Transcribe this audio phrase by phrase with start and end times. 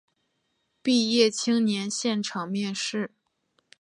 [0.81, 3.11] 毕业青年现场面试